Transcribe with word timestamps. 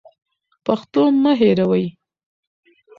پښتو 0.65 1.01
مه 1.23 1.31
هېروئ. 1.39 1.85